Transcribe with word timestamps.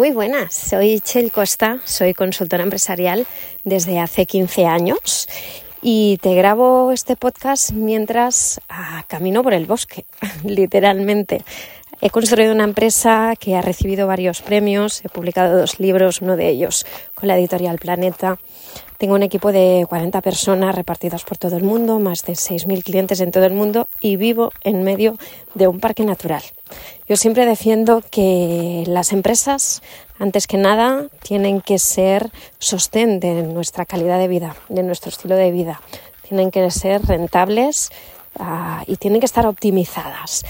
Muy 0.00 0.12
buenas, 0.12 0.54
soy 0.54 1.00
Chel 1.00 1.30
Costa, 1.30 1.80
soy 1.84 2.14
consultora 2.14 2.62
empresarial 2.62 3.26
desde 3.64 4.00
hace 4.00 4.24
15 4.24 4.64
años 4.64 5.28
y 5.82 6.16
te 6.22 6.34
grabo 6.34 6.90
este 6.90 7.16
podcast 7.16 7.72
mientras 7.72 8.62
ah, 8.70 9.04
camino 9.08 9.42
por 9.42 9.52
el 9.52 9.66
bosque, 9.66 10.06
literalmente. 10.44 11.44
He 12.00 12.08
construido 12.08 12.54
una 12.54 12.64
empresa 12.64 13.34
que 13.38 13.56
ha 13.56 13.60
recibido 13.60 14.06
varios 14.06 14.40
premios, 14.40 15.04
he 15.04 15.10
publicado 15.10 15.58
dos 15.58 15.78
libros, 15.80 16.22
uno 16.22 16.34
de 16.34 16.48
ellos 16.48 16.86
con 17.14 17.28
la 17.28 17.36
editorial 17.36 17.78
Planeta. 17.78 18.38
Tengo 18.96 19.16
un 19.16 19.22
equipo 19.22 19.52
de 19.52 19.84
40 19.86 20.22
personas 20.22 20.74
repartidas 20.74 21.24
por 21.24 21.36
todo 21.36 21.58
el 21.58 21.62
mundo, 21.62 21.98
más 21.98 22.24
de 22.24 22.32
6.000 22.32 22.82
clientes 22.84 23.20
en 23.20 23.32
todo 23.32 23.44
el 23.44 23.52
mundo 23.52 23.86
y 24.00 24.16
vivo 24.16 24.54
en 24.62 24.82
medio 24.82 25.18
de 25.54 25.68
un 25.68 25.78
parque 25.78 26.06
natural. 26.06 26.42
Yo 27.10 27.16
siempre 27.16 27.44
defiendo 27.44 28.04
que 28.08 28.84
las 28.86 29.12
empresas, 29.12 29.82
antes 30.20 30.46
que 30.46 30.56
nada, 30.56 31.06
tienen 31.24 31.60
que 31.60 31.80
ser 31.80 32.30
sostén 32.60 33.18
de 33.18 33.42
nuestra 33.42 33.84
calidad 33.84 34.16
de 34.16 34.28
vida, 34.28 34.54
de 34.68 34.84
nuestro 34.84 35.08
estilo 35.08 35.34
de 35.34 35.50
vida. 35.50 35.80
Tienen 36.28 36.52
que 36.52 36.70
ser 36.70 37.04
rentables 37.04 37.90
uh, 38.38 38.84
y 38.86 38.94
tienen 38.94 39.18
que 39.18 39.26
estar 39.26 39.44
optimizadas. 39.44 40.44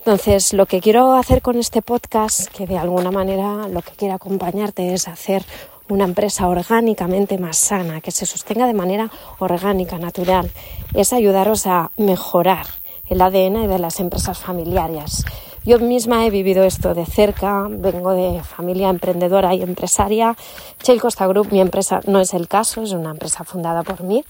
Entonces, 0.00 0.52
lo 0.52 0.66
que 0.66 0.82
quiero 0.82 1.14
hacer 1.14 1.40
con 1.40 1.56
este 1.56 1.80
podcast, 1.80 2.46
que 2.48 2.66
de 2.66 2.76
alguna 2.76 3.10
manera 3.10 3.66
lo 3.68 3.80
que 3.80 3.92
quiero 3.92 4.12
acompañarte 4.12 4.92
es 4.92 5.08
hacer 5.08 5.46
una 5.88 6.04
empresa 6.04 6.46
orgánicamente 6.46 7.38
más 7.38 7.56
sana, 7.56 8.02
que 8.02 8.10
se 8.10 8.26
sostenga 8.26 8.66
de 8.66 8.74
manera 8.74 9.10
orgánica, 9.38 9.96
natural, 9.96 10.50
es 10.92 11.14
ayudaros 11.14 11.66
a 11.66 11.90
mejorar 11.96 12.66
el 13.08 13.22
ADN 13.22 13.66
de 13.66 13.78
las 13.78 13.98
empresas 13.98 14.38
familiares. 14.38 15.24
Yo 15.64 15.78
misma 15.78 16.26
he 16.26 16.30
vivido 16.30 16.64
esto 16.64 16.94
de 16.94 17.06
cerca, 17.06 17.66
vengo 17.68 18.12
de 18.12 18.42
familia 18.42 18.88
emprendedora 18.88 19.54
y 19.54 19.62
empresaria. 19.62 20.36
Shell 20.82 21.00
Costa 21.00 21.26
Group, 21.26 21.52
mi 21.52 21.60
empresa, 21.60 22.00
no 22.06 22.20
es 22.20 22.34
el 22.34 22.48
caso, 22.48 22.82
es 22.82 22.92
una 22.92 23.10
empresa 23.10 23.44
fundada 23.44 23.82
por 23.82 24.02
mí 24.02 24.24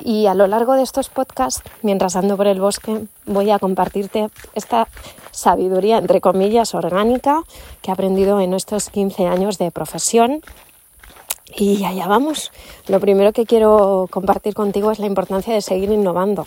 y 0.00 0.26
a 0.26 0.34
lo 0.34 0.46
largo 0.46 0.74
de 0.74 0.82
estos 0.82 1.08
podcasts, 1.08 1.62
mientras 1.82 2.16
ando 2.16 2.36
por 2.36 2.46
el 2.46 2.60
bosque, 2.60 3.06
voy 3.24 3.50
a 3.50 3.58
compartirte 3.58 4.28
esta 4.54 4.88
sabiduría, 5.30 5.98
entre 5.98 6.20
comillas, 6.20 6.74
orgánica 6.74 7.42
que 7.80 7.90
he 7.90 7.94
aprendido 7.94 8.40
en 8.40 8.52
estos 8.54 8.90
15 8.90 9.26
años 9.26 9.58
de 9.58 9.70
profesión. 9.70 10.42
Y 11.54 11.84
allá 11.84 12.06
vamos. 12.08 12.50
Lo 12.88 12.98
primero 12.98 13.32
que 13.32 13.44
quiero 13.44 14.08
compartir 14.10 14.54
contigo 14.54 14.90
es 14.90 14.98
la 14.98 15.06
importancia 15.06 15.52
de 15.52 15.60
seguir 15.60 15.90
innovando. 15.92 16.46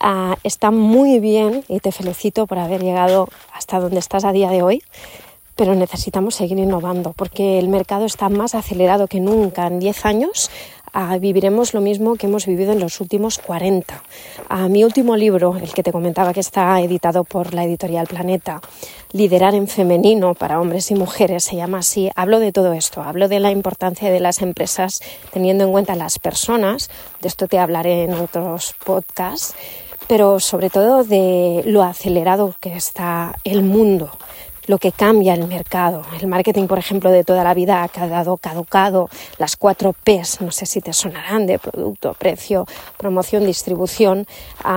Ah, 0.00 0.36
está 0.44 0.70
muy 0.70 1.18
bien 1.18 1.64
y 1.68 1.80
te 1.80 1.92
felicito 1.92 2.46
por 2.46 2.58
haber 2.58 2.82
llegado 2.82 3.28
hasta 3.52 3.80
donde 3.80 3.98
estás 3.98 4.24
a 4.24 4.32
día 4.32 4.50
de 4.50 4.62
hoy, 4.62 4.82
pero 5.56 5.74
necesitamos 5.74 6.36
seguir 6.36 6.58
innovando 6.58 7.12
porque 7.16 7.58
el 7.58 7.68
mercado 7.68 8.04
está 8.04 8.28
más 8.28 8.54
acelerado 8.54 9.08
que 9.08 9.18
nunca. 9.18 9.66
En 9.66 9.80
10 9.80 10.06
años 10.06 10.50
viviremos 11.20 11.74
lo 11.74 11.80
mismo 11.80 12.16
que 12.16 12.26
hemos 12.26 12.46
vivido 12.46 12.72
en 12.72 12.80
los 12.80 13.00
últimos 13.00 13.38
40. 13.38 14.02
A 14.48 14.68
mi 14.68 14.84
último 14.84 15.16
libro, 15.16 15.56
el 15.56 15.72
que 15.72 15.82
te 15.82 15.92
comentaba 15.92 16.32
que 16.32 16.40
está 16.40 16.80
editado 16.80 17.24
por 17.24 17.54
la 17.54 17.64
editorial 17.64 18.06
Planeta, 18.06 18.60
Liderar 19.12 19.54
en 19.54 19.68
femenino 19.68 20.34
para 20.34 20.60
hombres 20.60 20.90
y 20.90 20.94
mujeres, 20.94 21.44
se 21.44 21.56
llama 21.56 21.78
así, 21.78 22.10
hablo 22.14 22.40
de 22.40 22.52
todo 22.52 22.74
esto, 22.74 23.02
hablo 23.02 23.26
de 23.26 23.40
la 23.40 23.50
importancia 23.50 24.10
de 24.10 24.20
las 24.20 24.42
empresas 24.42 25.00
teniendo 25.32 25.64
en 25.64 25.72
cuenta 25.72 25.94
las 25.94 26.18
personas, 26.18 26.90
de 27.22 27.28
esto 27.28 27.48
te 27.48 27.58
hablaré 27.58 28.04
en 28.04 28.12
otros 28.12 28.74
podcasts, 28.84 29.54
pero 30.08 30.40
sobre 30.40 30.70
todo 30.70 31.04
de 31.04 31.62
lo 31.66 31.82
acelerado 31.82 32.54
que 32.60 32.74
está 32.74 33.34
el 33.44 33.62
mundo 33.62 34.10
lo 34.68 34.78
que 34.78 34.92
cambia 34.92 35.34
el 35.34 35.48
mercado. 35.48 36.02
El 36.20 36.28
marketing, 36.28 36.66
por 36.66 36.78
ejemplo, 36.78 37.10
de 37.10 37.24
toda 37.24 37.42
la 37.42 37.54
vida 37.54 37.82
ha 37.82 37.88
quedado 37.88 38.36
caducado. 38.36 39.08
Las 39.38 39.56
cuatro 39.56 39.94
Ps, 39.94 40.42
no 40.42 40.52
sé 40.52 40.66
si 40.66 40.80
te 40.80 40.92
sonarán, 40.92 41.46
de 41.46 41.58
producto, 41.58 42.14
precio, 42.14 42.66
promoción, 42.98 43.46
distribución. 43.46 44.26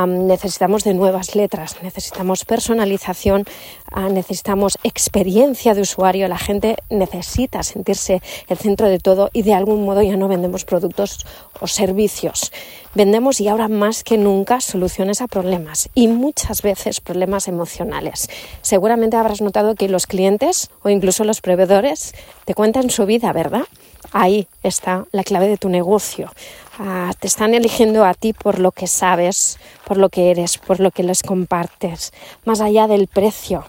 necesitamos 0.08 0.86
de 0.86 0.94
nuevas 0.94 1.36
letras, 1.36 1.76
necesitamos 1.84 2.46
personalización, 2.46 3.44
ah, 3.92 4.08
necesitamos 4.08 4.78
experiencia 4.84 5.74
de 5.74 5.82
usuario. 5.82 6.28
La 6.30 6.38
gente 6.38 6.78
necesita 6.90 7.62
sentirse 7.62 8.22
el 8.48 8.58
centro 8.58 8.88
de 8.88 9.00
todo 9.00 9.30
y 9.34 9.44
de 9.44 9.54
algún 9.54 9.84
modo 9.84 10.02
ya 10.02 10.16
no 10.16 10.30
vendemos 10.30 10.64
productos 10.64 11.26
o 11.60 11.68
servicios. 11.68 12.52
Vendemos 12.94 13.40
y 13.40 13.48
ahora 13.48 13.70
más 13.70 14.04
que 14.04 14.18
nunca 14.18 14.60
soluciones 14.60 15.22
a 15.22 15.28
problemas 15.28 15.90
y 15.96 16.08
muchas 16.10 16.62
veces 16.62 17.00
problemas 17.00 17.48
emocionales. 17.48 18.30
Seguramente 18.62 19.16
habrás 19.16 19.42
notado 19.42 19.76
que 19.76 19.88
los 19.88 20.08
clientes 20.08 20.70
o 20.84 20.90
incluso 20.90 21.24
los 21.24 21.40
proveedores 21.40 22.14
te 22.44 22.54
cuentan 22.54 22.90
su 22.90 23.06
vida, 23.06 23.32
¿verdad? 23.32 23.64
Ahí 24.12 24.48
está 24.62 25.06
la 25.14 25.24
clave 25.24 25.48
de 25.48 25.58
tu 25.58 25.70
negocio. 25.70 26.34
Ah, 26.80 27.14
te 27.18 27.28
están 27.28 27.54
eligiendo 27.54 28.04
a 28.04 28.14
ti 28.14 28.34
por 28.34 28.60
lo 28.60 28.74
que 28.74 28.88
sabes, 28.88 29.58
por 29.86 29.96
lo 29.98 30.10
que 30.10 30.32
eres, 30.32 30.58
por 30.58 30.82
lo 30.82 30.92
que 30.92 31.04
les 31.04 31.24
compartes, 31.24 32.12
más 32.44 32.60
allá 32.60 32.88
del 32.88 33.08
precio. 33.08 33.64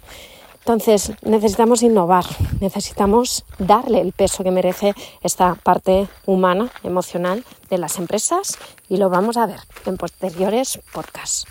Entonces 0.65 1.13
necesitamos 1.23 1.83
innovar, 1.83 2.25
necesitamos 2.61 3.45
darle 3.59 4.01
el 4.01 4.13
peso 4.13 4.45
que 4.45 4.53
merece 4.53 4.95
esta 5.23 5.57
parte 5.57 6.07
humana, 6.25 6.71
emocional 6.85 7.45
de 7.69 7.79
las 7.79 7.99
empresas 7.99 8.59
y 8.89 8.97
lo 8.97 9.11
vamos 9.11 9.37
a 9.37 9.47
ver 9.47 9.59
en 9.87 9.97
posteriores 9.97 10.79
podcasts. 10.93 11.47